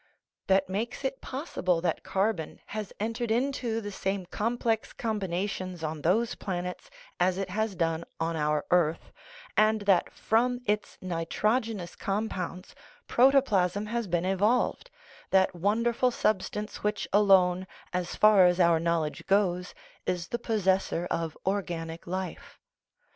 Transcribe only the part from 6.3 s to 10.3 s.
planets as it has done on our earth, and that